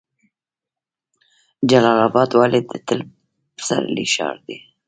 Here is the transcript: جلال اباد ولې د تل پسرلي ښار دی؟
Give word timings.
جلال 1.69 1.97
اباد 2.07 2.29
ولې 2.39 2.59
د 2.69 2.71
تل 2.87 2.99
پسرلي 3.55 4.05
ښار 4.13 4.35
دی؟ 4.45 4.57